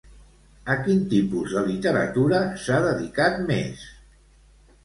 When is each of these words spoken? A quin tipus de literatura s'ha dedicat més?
A 0.75 0.77
quin 0.85 1.03
tipus 1.11 1.53
de 1.57 1.63
literatura 1.67 2.39
s'ha 2.65 2.81
dedicat 2.89 3.39
més? 3.53 3.85